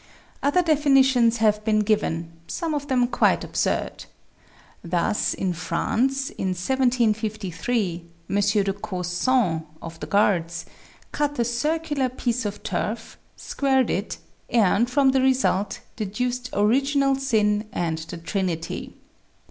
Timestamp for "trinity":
18.17-18.95